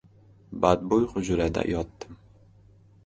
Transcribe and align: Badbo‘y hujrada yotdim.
Badbo‘y 0.63 1.05
hujrada 1.13 1.67
yotdim. 1.73 2.21